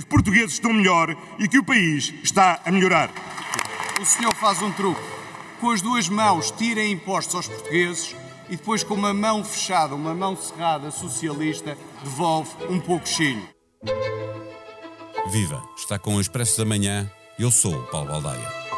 [0.00, 3.10] Os portugueses estão melhor e que o país está a melhorar.
[4.00, 5.02] O senhor faz um truque.
[5.60, 8.16] Com as duas mãos tirem impostos aos portugueses
[8.48, 13.46] e depois com uma mão fechada, uma mão cerrada socialista, devolve um pouco cheio.
[15.30, 15.62] Viva!
[15.76, 17.10] Está com o Expresso da Manhã.
[17.38, 18.69] Eu sou o Paulo Baldaia.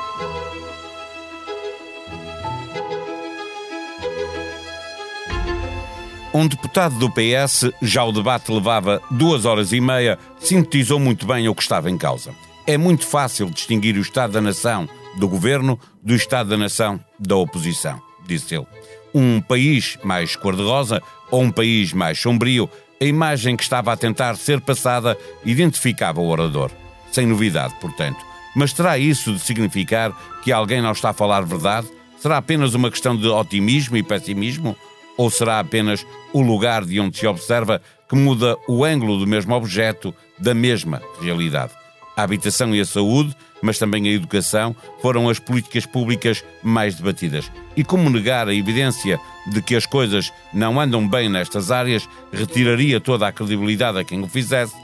[6.35, 11.47] Um deputado do PS, já o debate levava duas horas e meia, sintetizou muito bem
[11.47, 12.35] o que estava em causa.
[12.67, 17.37] É muito fácil distinguir o Estado da Nação do governo do Estado da Nação da
[17.37, 18.67] oposição, disse ele.
[19.15, 22.67] Um país mais cor-de-rosa ou um país mais sombrio,
[22.99, 26.71] a imagem que estava a tentar ser passada identificava o orador.
[27.11, 28.25] Sem novidade, portanto.
[28.57, 30.13] Mas terá isso de significar
[30.43, 31.89] que alguém não está a falar verdade?
[32.19, 34.75] Será apenas uma questão de otimismo e pessimismo?
[35.17, 39.55] Ou será apenas o lugar de onde se observa que muda o ângulo do mesmo
[39.55, 41.73] objeto da mesma realidade?
[42.17, 47.51] A habitação e a saúde, mas também a educação, foram as políticas públicas mais debatidas.
[47.77, 53.01] E como negar a evidência de que as coisas não andam bem nestas áreas retiraria
[53.01, 54.75] toda a credibilidade a quem o fizesse?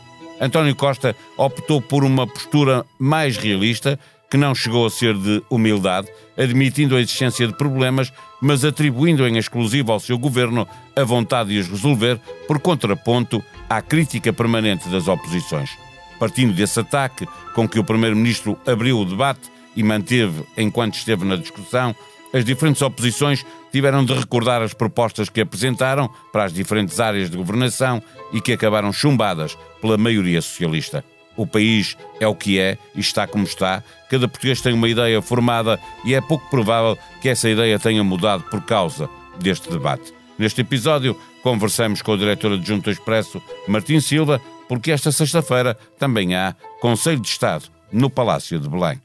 [0.41, 3.99] António Costa optou por uma postura mais realista,
[4.31, 9.37] que não chegou a ser de humildade, admitindo a existência de problemas, mas atribuindo em
[9.37, 15.09] exclusivo ao seu governo a vontade de os resolver, por contraponto à crítica permanente das
[15.09, 15.71] oposições.
[16.19, 21.37] Partindo desse ataque com que o Primeiro-Ministro abriu o debate e manteve enquanto esteve na
[21.37, 21.95] discussão,
[22.33, 27.37] as diferentes oposições tiveram de recordar as propostas que apresentaram para as diferentes áreas de
[27.37, 31.05] governação e que acabaram chumbadas pela maioria socialista.
[31.39, 33.83] O país é o que é e está como está.
[34.11, 38.43] Cada português tem uma ideia formada e é pouco provável que essa ideia tenha mudado
[38.51, 39.09] por causa
[39.39, 40.13] deste debate.
[40.37, 46.35] Neste episódio, conversamos com o diretor adjunto do Expresso, Martim Silva, porque esta sexta-feira também
[46.35, 49.01] há Conselho de Estado no Palácio de Belém.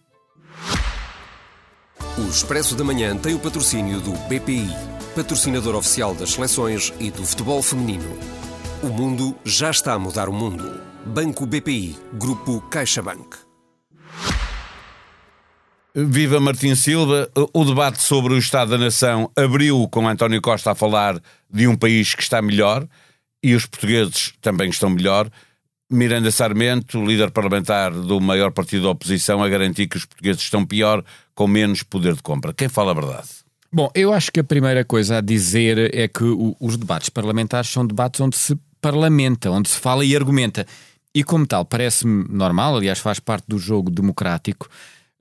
[2.17, 4.69] O Expresso da Manhã tem o patrocínio do BPI,
[5.15, 8.17] patrocinador oficial das seleções e do futebol feminino.
[8.81, 10.92] O mundo já está a mudar o mundo.
[11.05, 13.37] Banco BPI, Grupo CaixaBank.
[15.93, 17.29] Viva Martim Silva.
[17.51, 21.21] O debate sobre o Estado da Nação abriu com António Costa a falar
[21.51, 22.87] de um país que está melhor
[23.43, 25.29] e os portugueses também estão melhor.
[25.91, 30.65] Miranda Sarmento, líder parlamentar do maior partido da oposição, a garantir que os portugueses estão
[30.65, 31.03] pior,
[31.35, 32.53] com menos poder de compra.
[32.53, 33.27] Quem fala a verdade?
[33.71, 37.69] Bom, eu acho que a primeira coisa a dizer é que o, os debates parlamentares
[37.69, 40.65] são debates onde se parlamenta, onde se fala e argumenta.
[41.15, 44.67] E como tal, parece-me normal, aliás, faz parte do jogo democrático,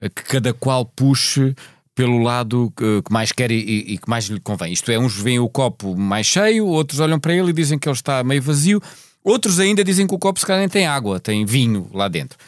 [0.01, 1.55] eh, que cada qual puxe
[1.95, 3.59] pelo lado que mais quer e,
[3.93, 4.73] e, que mais lhe convém.
[4.73, 7.87] Isto é, uns veem o copo mais cheio, outros olham para ele e dizem que
[7.87, 8.81] ele está meio vazio,
[9.23, 12.39] outros ainda dizem que o copo se calhar nem tem água, tem vinho lá dentro.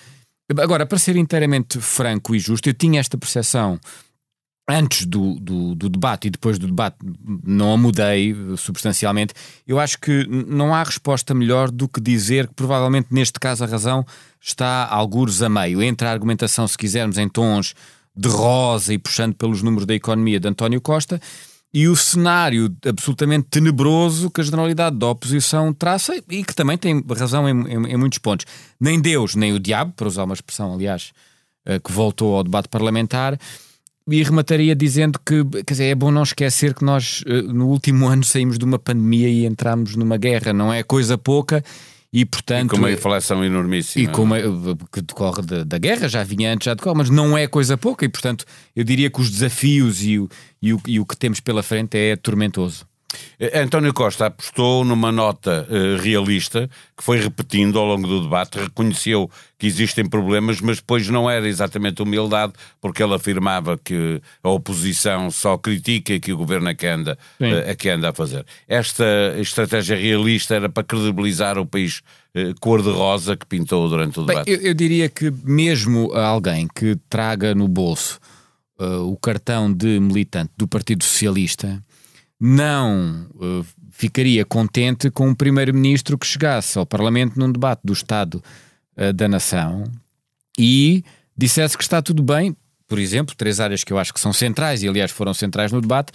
[0.58, 3.78] Agora, para ser inteiramente franco e justo, eu tinha esta percepção
[4.68, 6.96] antes do, do, do, debate e depois do debate
[7.44, 9.34] não a mudei substancialmente.
[9.66, 13.66] Eu acho que não há resposta melhor do que dizer que provavelmente neste caso a
[13.66, 14.06] razão
[14.40, 15.82] está algures a meio.
[15.82, 17.74] Entre a argumentação, se quisermos, em tons
[18.16, 21.20] de rosa e puxando pelos números da economia de António Costa
[21.72, 27.04] e o cenário absolutamente tenebroso que a generalidade da oposição traça e que também tem
[27.18, 28.46] razão em, em, em muitos pontos.
[28.80, 31.12] Nem Deus, nem o diabo, para usar uma expressão, aliás,
[31.66, 33.36] eh, que voltou ao debate parlamentar,
[34.08, 38.06] e remataria dizendo que, quer dizer, é bom não esquecer que nós eh, no último
[38.06, 41.64] ano saímos de uma pandemia e entramos numa guerra, não é coisa pouca.
[42.12, 44.04] E, portanto, e com uma inflação enormíssima.
[44.04, 44.36] E com uma,
[44.92, 48.04] que decorre da, da, guerra, já vinha antes, já decorre, mas não é coisa pouca.
[48.04, 48.44] E, portanto,
[48.76, 50.28] eu diria que os desafios e o,
[50.62, 52.86] e o, e o que temos pela frente é tormentoso.
[53.38, 58.58] Eh, António Costa apostou numa nota uh, realista que foi repetindo ao longo do debate,
[58.58, 64.48] reconheceu que existem problemas, mas depois não era exatamente humildade, porque ele afirmava que a
[64.48, 68.12] oposição só critica e que o governo é que anda, uh, é que anda a
[68.12, 68.44] fazer.
[68.68, 69.04] Esta
[69.38, 72.02] estratégia realista era para credibilizar o país
[72.34, 74.46] uh, cor-de-rosa que pintou durante o debate.
[74.46, 78.18] Bem, eu, eu, diria que mesmo alguém que traga no bolso
[78.76, 81.80] o cartão de militante do Partido Socialista
[82.40, 88.42] não uh, ficaria contente com um primeiro-ministro que chegasse ao Parlamento num debate do Estado
[88.96, 89.84] uh, da Nação
[90.58, 91.04] e
[91.36, 94.82] dissesse que está tudo bem, por exemplo, três áreas que eu acho que são centrais
[94.82, 96.12] e aliás foram centrais no debate,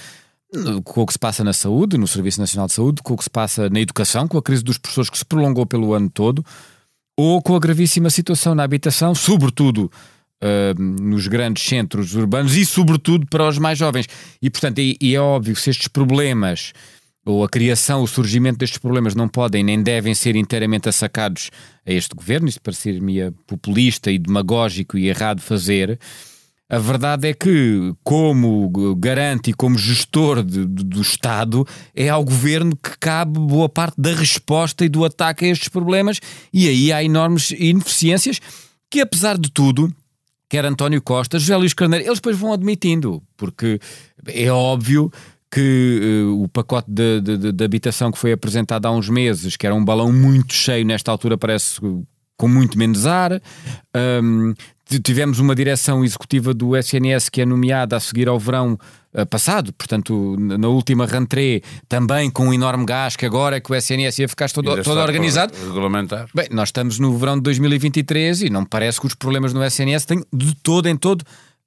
[0.83, 3.23] com o que se passa na saúde, no Serviço Nacional de Saúde, com o que
[3.23, 6.43] se passa na educação, com a crise dos professores que se prolongou pelo ano todo,
[7.15, 9.91] ou com a gravíssima situação na habitação, sobretudo
[10.41, 14.07] uh, nos grandes centros urbanos e, sobretudo, para os mais jovens.
[14.41, 16.73] E, portanto, e, e é óbvio que se estes problemas
[17.25, 21.51] ou a criação, o surgimento destes problemas não podem nem devem ser inteiramente assacados
[21.85, 25.99] a este governo, isto parecer-me populista e demagógico e errado fazer.
[26.71, 32.23] A verdade é que, como garante e como gestor de, de, do Estado, é ao
[32.23, 36.19] governo que cabe boa parte da resposta e do ataque a estes problemas,
[36.53, 38.39] e aí há enormes ineficiências
[38.89, 39.91] que, apesar de tudo,
[40.49, 43.79] quer António Costa, José Luís Carneiro, eles depois vão admitindo, porque
[44.27, 45.11] é óbvio
[45.51, 49.65] que uh, o pacote de, de, de, habitação que foi apresentado há uns meses, que
[49.65, 51.79] era um balão muito cheio, nesta altura parece
[52.37, 53.41] com muito menos ar.
[54.23, 54.53] Um,
[54.97, 58.79] tivemos uma direção executiva do SNS que é nomeada a seguir ao verão
[59.13, 63.71] uh, passado, portanto, na última rentrée, também com um enorme gás, que agora é que
[63.71, 65.53] o SNS ia ficar todo, todo organizado.
[65.67, 66.27] Regulamentar.
[66.33, 70.05] Bem, nós estamos no verão de 2023 e não parece que os problemas no SNS
[70.05, 71.23] têm de todo em todo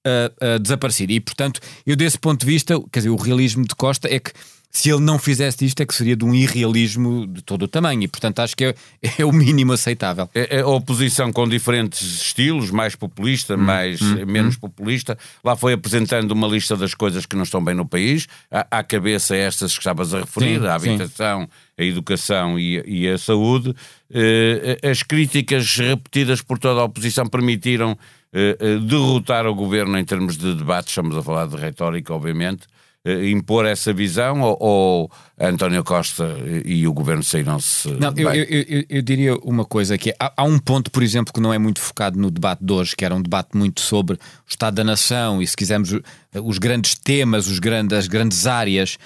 [0.06, 1.12] uh, uh, desaparecido.
[1.12, 4.32] E, portanto, eu desse ponto de vista, quer dizer, o realismo de Costa é que
[4.72, 8.04] se ele não fizesse isto é que seria de um irrealismo de todo o tamanho
[8.04, 8.74] e portanto acho que é,
[9.20, 10.30] é o mínimo aceitável.
[10.34, 14.60] É, é a oposição com diferentes estilos, mais populista, hum, mais hum, menos hum.
[14.60, 18.78] populista, lá foi apresentando uma lista das coisas que não estão bem no país, à,
[18.78, 21.48] à cabeça estas que estavas a referir, sim, a habitação, sim.
[21.76, 23.74] a educação e, e a saúde.
[24.10, 27.96] Eh, as críticas repetidas por toda a oposição permitiram
[28.32, 32.66] eh, derrotar o governo em termos de debate, estamos a falar de retórica, obviamente,
[33.04, 37.90] eh, impor essa visão ou, ou, António Costa e o governo saíram-se.
[37.94, 41.32] Não, eu, eu, eu, eu, diria uma coisa que há, há, um ponto, por exemplo,
[41.32, 44.14] que não é muito focado no debate de hoje, que era um debate muito sobre
[44.14, 44.18] o
[44.48, 45.92] Estado da Nação e, se quisermos,
[46.32, 48.96] os grandes temas, os grandes, as grandes áreas.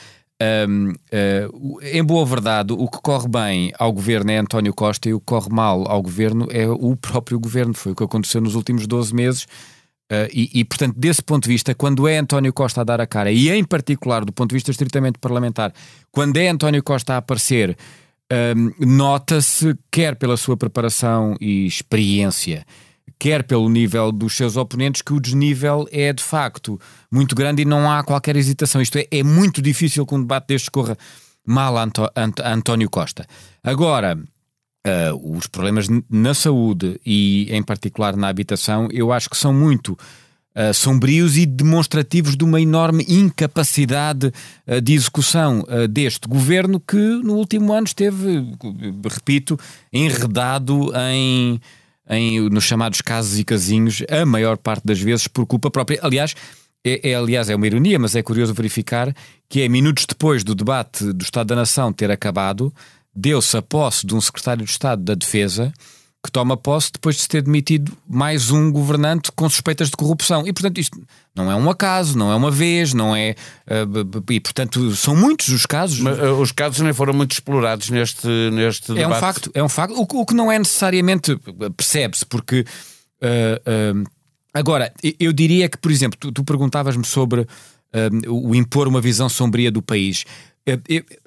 [0.69, 5.15] Um, uh, em boa verdade, o que corre bem ao governo é António Costa e
[5.15, 7.73] o que corre mal ao governo é o próprio governo.
[7.75, 9.47] Foi o que aconteceu nos últimos 12 meses
[10.06, 13.06] Uh, e, e, portanto, desse ponto de vista, quando é António Costa a dar a
[13.09, 15.73] cara, e em particular do ponto de vista estritamente parlamentar,
[16.12, 17.77] quando é António Costa a aparecer,
[18.33, 22.65] uh, nota-se, quer pela sua preparação e experiência,
[23.19, 26.81] quer pelo nível dos seus oponentes, que o desnível é de facto
[27.11, 28.81] muito grande e não há qualquer hesitação.
[28.81, 30.97] Isto é, é muito difícil que um debate destes corra
[31.47, 32.03] mal a, Anto,
[32.44, 33.26] António Costa.
[33.62, 34.19] Agora,
[34.87, 39.91] uh, os problemas na saúde e, em particular, na habitação, eu acho que são muito
[39.91, 44.32] uh, sombrios e demonstrativos de uma enorme incapacidade
[44.67, 48.44] uh, de execução deste governo que, no último ano, esteve,
[49.09, 49.59] repito,
[49.93, 51.61] enredado em.
[52.08, 55.99] Em, nos chamados casos e casinhos, a maior parte das vezes por culpa própria.
[56.03, 56.35] Aliás,
[56.85, 59.12] é, é, aliás, é uma ironia, mas é curioso verificar
[59.49, 62.73] que é minutos depois do debate do Estado da Nação ter acabado,
[63.14, 65.73] deu-se a posse de um secretário de Estado da Defesa
[66.26, 70.46] que toma posse depois de se ter demitido mais um governante com suspeitas de corrupção.
[70.46, 71.00] E, portanto, isto
[71.34, 73.37] não é um acaso, não é uma vez, não é.
[73.67, 76.00] Uh, e, portanto, são muitos os casos.
[76.00, 79.05] Mas, uh, os casos nem foram muito explorados neste, neste debate.
[79.05, 79.94] É um facto, é um facto.
[79.94, 81.38] O, o que não é necessariamente.
[81.76, 82.64] percebe-se, porque.
[83.23, 84.05] Uh,
[84.52, 87.46] agora, eu diria que, por exemplo, tu, tu perguntavas-me sobre
[88.28, 90.26] o impor uma visão sombria do país.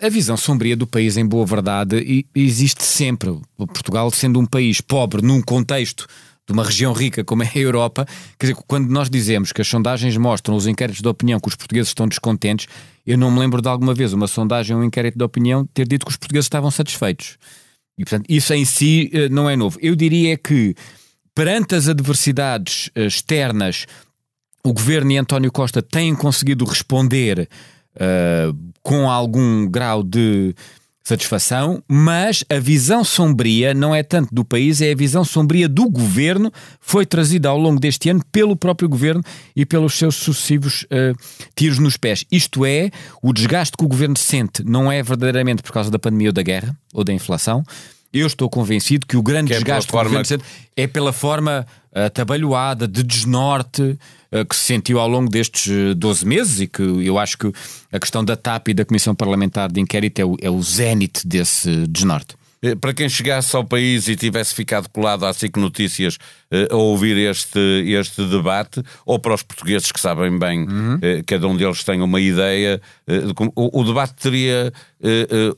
[0.02, 3.40] A visão sombria do país, em boa verdade, existe sempre.
[3.58, 6.06] Portugal, sendo um país pobre num contexto
[6.46, 8.06] de uma região rica como é a Europa,
[8.38, 11.56] quer dizer, quando nós dizemos que as sondagens mostram, os inquéritos de opinião, que os
[11.56, 12.68] portugueses estão descontentes,
[13.06, 15.88] eu não me lembro de alguma vez uma sondagem ou um inquérito de opinião ter
[15.88, 17.38] dito que os portugueses estavam satisfeitos.
[17.98, 19.78] E, portanto, isso em si eh, não é novo.
[19.82, 20.76] Eu diria que,
[21.36, 23.86] perante as adversidades eh, externas,
[24.64, 27.48] o governo e António Costa têm conseguido responder
[28.00, 30.56] uh, com algum grau de
[31.04, 35.90] satisfação, mas a visão sombria não é tanto do país, é a visão sombria do
[35.90, 39.24] governo, foi trazida ao longo deste ano pelo próprio governo
[39.56, 41.16] e pelos seus sucessivos uh,
[41.56, 42.26] tiros nos pés.
[42.32, 42.92] Isto é,
[43.24, 46.44] o desgaste que o governo sente não é verdadeiramente por causa da pandemia ou da
[46.44, 47.64] guerra ou da inflação.
[48.12, 50.44] Eu estou convencido que o grande que desgaste é governo sente
[50.76, 53.98] é pela forma atabalhoada, de desnorte,
[54.32, 57.52] eh, que se sentiu ao longo destes 12 eh, meses e que eu acho que
[57.92, 61.28] a questão da TAP e da Comissão Parlamentar de Inquérito é o, é o zénite
[61.28, 62.36] desse desnorte.
[62.62, 66.18] Eh, para quem chegasse ao país e tivesse ficado colado à SIC Notícias
[66.70, 70.96] a ouvir este, este debate, ou para os portugueses que sabem bem, uhum.
[70.96, 72.82] uh, cada um deles tem uma ideia,
[73.56, 74.72] o, o, debate teria,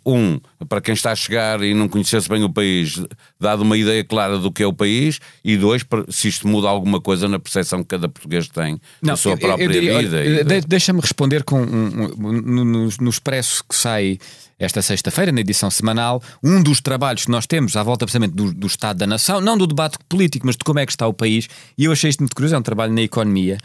[0.06, 0.40] um,
[0.70, 3.04] para quem está a chegar e não conhecesse bem o país,
[3.40, 7.02] dado uma ideia clara do que é o país, e dois, se isto muda alguma
[7.02, 10.18] coisa na percepção que cada português tem não, da sua própria eu, eu diria, vida.
[10.18, 14.18] Olha, Deixa-me responder com um, um, no, no expresso que sai
[14.62, 18.54] esta sexta-feira, na edição semanal, um dos trabalhos que nós temos à volta precisamente do,
[18.54, 21.14] do, Estado da Nação, não do debate político, mas de como é que está o
[21.14, 23.58] país, e eu achei isto muito curioso, é um trabalho na economia,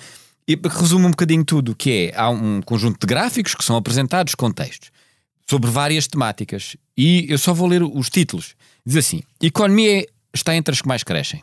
[0.47, 4.35] e resume um bocadinho tudo, que é, há um conjunto de gráficos que são apresentados
[4.35, 4.91] com textos.
[5.49, 6.77] sobre várias temáticas.
[6.97, 8.57] E eu só vou ler os títulos.
[8.85, 11.41] Diz assim: Economia está entre as que mais crescem,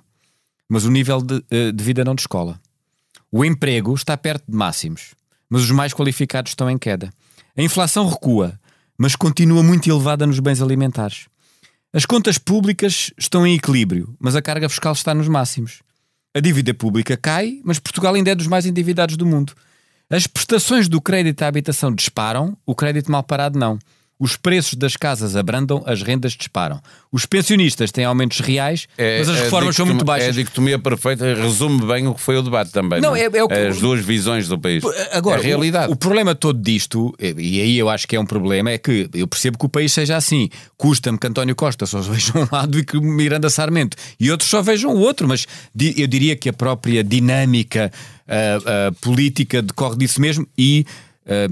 [0.67, 2.59] mas o nível de, eh, de vida não descola.
[3.31, 5.15] O emprego está perto de máximos,
[5.49, 7.13] mas os mais qualificados estão em queda.
[7.55, 8.59] A inflação recua,
[8.97, 11.27] mas continua muito elevada nos bens alimentares.
[11.93, 15.81] As contas públicas estão em equilíbrio, mas a carga fiscal está nos máximos.
[16.35, 19.53] A dívida pública cai, mas Portugal ainda é dos mais endividados do mundo.
[20.09, 23.77] As prestações do crédito à habitação disparam, o crédito mal parado não.
[24.19, 26.79] Os preços das casas abrandam, as rendas disparam.
[27.11, 30.35] Os pensionistas têm aumentos reais, É, mas as a reformas são muito É a baixas.
[30.35, 33.01] dicotomia perfeita, resume bem o que foi o debate também.
[33.01, 34.83] Não, Não, é- é o que- As duas visões do país.
[35.11, 35.89] Agora, é a realidade.
[35.89, 39.09] O, o problema todo disto, e aí eu acho que é um problema, é que
[39.13, 40.47] eu percebo que o país seja assim.
[40.77, 44.61] Custa-me que António Costa só veja um lado e que Miranda Sarmento e outros só
[44.61, 45.45] vejam o outro, mas
[45.97, 47.91] eu diria que a própria dinâmica
[48.27, 48.33] ah,
[48.65, 50.47] ah, política decorre disso mesmo.
[50.57, 50.85] E
[51.27, 51.47] ah,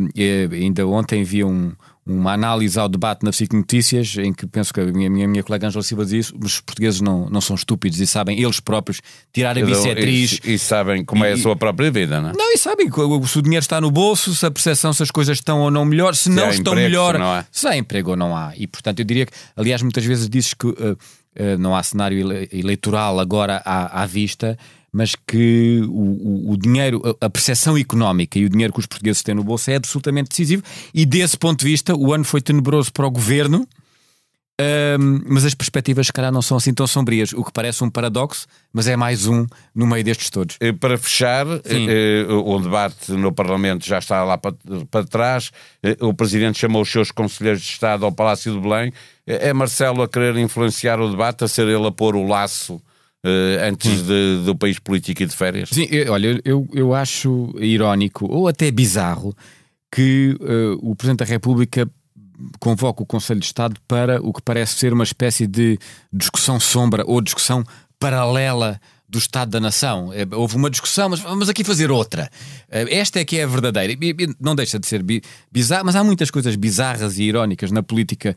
[0.54, 1.72] ainda ontem vi um.
[2.04, 5.44] Uma análise ao debate na SIC Notícias, em que penso que a minha, minha, minha
[5.44, 9.56] colega Angela Silva isso, os portugueses não, não são estúpidos e sabem eles próprios tirar
[9.56, 12.34] a bissetriz e, e sabem como é a E- sua própria vida, não é?
[12.36, 12.90] não, e sabem
[13.28, 15.86] se o dinheiro está no bolso, se a percepção se as coisas estão ou não
[15.86, 17.46] melhor, se, não há estão emprego, melhor, se não há.
[17.52, 18.52] se há emprego ou não há.
[18.58, 20.96] E portanto eu diria que, aliás, muitas vezes dizes que eh,
[21.36, 24.58] eh, não há cenário ele- eleitoral agora à, à vista,
[24.94, 25.92] mas que o,
[26.50, 29.72] o- o dinheiro, a- percepção económica e o dinheiro que os portugueses têm no bolso
[29.72, 30.64] é absolutamente decisivo.
[30.94, 33.68] E desse ponto de vista, o ano foi tenebroso para o governo.
[34.60, 37.90] Ahm, mas as perspectivas, se calhar, não são assim tão sombrias, o que parece um
[37.90, 40.58] paradoxo, mas é mais um no meio destes todos.
[40.60, 41.88] Eh, Para fechar, Sim.
[41.90, 44.54] eh, o debate no Parlamento já está lá para,
[44.92, 45.50] para trás.
[45.82, 48.94] Eh, O Presidente chamou os seus conselheiros de Estado ao Palácio de Belém.
[49.26, 52.80] Eh, É Marcelo a querer influenciar o debate, a ser ele a pôr o laço
[53.24, 55.70] eh, antes de- do país político e de férias?
[55.70, 59.36] Sim, eu- olha, eu, eu acho irónico ou até bizarro
[59.92, 61.88] que eh, o Presidente da República
[62.60, 65.78] convoca o Conselho de Estado para o que parece ser uma espécie de
[66.12, 67.64] discussão sombra ou discussão
[68.00, 70.12] paralela do Estado da Nação.
[70.14, 72.30] Eh, Houve uma discussão, mas vamos aqui fazer outra.
[72.70, 73.94] Eh, Esta é que é a verdadeira.
[74.40, 78.34] Não deixa de ser bi- bizarro, mas há muitas coisas bizarras e irónicas na política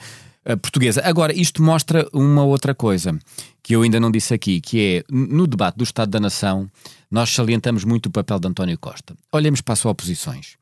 [0.61, 1.01] portuguesa.
[1.05, 3.19] Agora, isto mostra uma outra coisa
[3.63, 6.69] que eu ainda não disse aqui, que é no debate do Estado da Nação,
[7.11, 9.15] nós salientamos muito o papel de António Costa.
[9.33, 10.57] Olhemos para as oposições.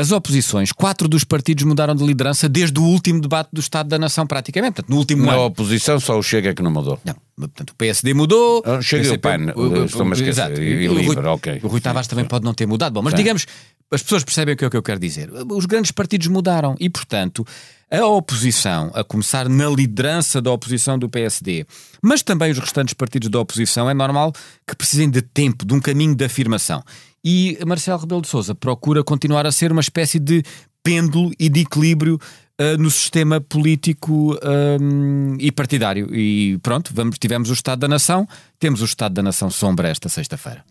[0.00, 3.98] As oposições, quatro dos partidos mudaram de liderança desde o último debate do Estado da
[3.98, 4.74] Nação, praticamente.
[4.74, 5.42] Portanto, no último Na ano.
[5.46, 7.00] oposição só o Chega é que não mudou.
[7.04, 8.62] Não, portanto, o PSD mudou.
[8.64, 9.46] Ah, chega o o PAN,
[9.84, 10.62] estou-me a esquecer, Exato.
[10.62, 11.60] e- e o Rui, Livre, ok.
[11.64, 12.92] o Rui Tavares também pode não ter mudado.
[12.92, 13.44] Bom, mas digamos,
[13.90, 15.30] as pessoas percebem o que é o que eu quero dizer.
[15.50, 17.46] Os grandes partidos mudaram e, portanto,
[17.90, 21.66] a oposição, a começar na liderança da oposição do PSD,
[22.02, 24.32] mas também os restantes partidos da oposição, é normal
[24.66, 26.82] que precisem de tempo, de um caminho de afirmação.
[27.24, 30.42] E Marcelo Rebelo de Sousa procura continuar a ser uma espécie de
[30.82, 32.18] pêndulo e de equilíbrio
[32.58, 36.14] ah, no sistema político ahm, e partidário.
[36.14, 38.26] E pronto, vamos, tivemos o Estado da Nação,
[38.58, 40.64] temos o Estado da Nação sombra esta sexta-feira.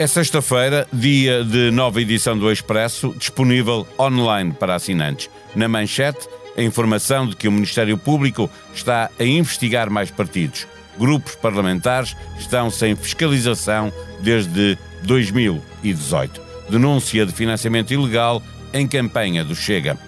[0.00, 5.28] É sexta-feira, dia de nova edição do Expresso, disponível online para assinantes.
[5.54, 6.26] Na manchete,
[6.56, 10.66] a informação de que o Ministério Público está a investigar mais partidos.
[10.98, 16.40] Grupos parlamentares estão sem fiscalização desde 2018.
[16.70, 18.42] Denúncia de financiamento ilegal
[18.72, 19.98] em campanha do Chega.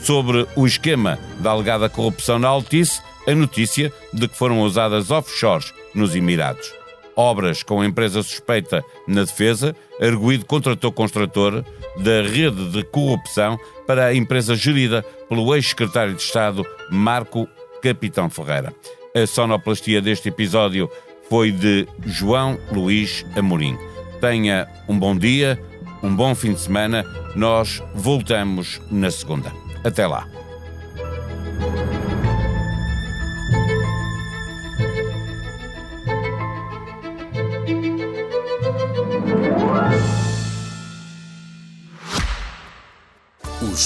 [0.00, 5.74] Sobre o esquema da alegada corrupção na Altice, a notícia de que foram usadas offshores
[5.94, 6.81] nos Emirados
[7.16, 11.64] obras com empresa suspeita na defesa, arguído contratou construtor
[11.98, 17.48] da rede de corrupção para a empresa gerida pelo ex-secretário de Estado Marco
[17.82, 18.72] Capitão Ferreira.
[19.14, 20.90] A sonoplastia deste episódio
[21.28, 23.76] foi de João Luís Amorim.
[24.20, 25.60] Tenha um bom dia,
[26.02, 27.04] um bom fim de semana.
[27.34, 29.52] Nós voltamos na segunda.
[29.84, 30.41] Até lá.